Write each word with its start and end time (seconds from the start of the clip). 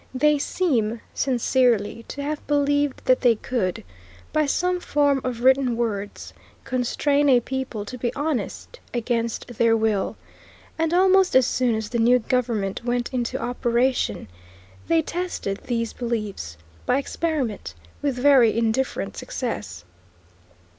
They 0.15 0.39
seem 0.39 0.99
sincerely 1.13 2.05
to 2.07 2.23
have 2.23 2.47
believed 2.47 3.05
that 3.05 3.21
they 3.21 3.35
could, 3.35 3.83
by 4.33 4.47
some 4.47 4.79
form 4.79 5.21
of 5.23 5.43
written 5.43 5.77
words, 5.77 6.33
constrain 6.63 7.29
a 7.29 7.39
people 7.39 7.85
to 7.85 7.99
be 7.99 8.11
honest 8.15 8.79
against 8.95 9.45
their 9.59 9.77
will, 9.77 10.17
and 10.75 10.91
almost 10.91 11.35
as 11.35 11.45
soon 11.45 11.75
as 11.75 11.89
the 11.89 11.99
new 11.99 12.17
government 12.17 12.83
went 12.83 13.13
into 13.13 13.39
operation 13.39 14.27
they 14.87 15.03
tested 15.03 15.59
these 15.65 15.93
beliefs 15.93 16.57
by 16.87 16.97
experiment, 16.97 17.75
with 18.01 18.15
very 18.17 18.57
indifferent 18.57 19.15
success. 19.17 19.85